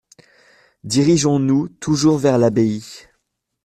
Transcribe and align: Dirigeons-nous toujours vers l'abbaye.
Dirigeons-nous 0.83 1.67
toujours 1.79 2.17
vers 2.17 2.39
l'abbaye. 2.39 2.81